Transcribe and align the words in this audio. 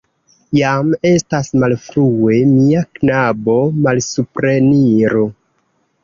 Jam 0.59 0.87
estas 1.09 1.49
malfrue, 1.63 2.39
mia 2.53 2.81
knabo, 2.99 3.57
malsupreniru. 3.89 5.21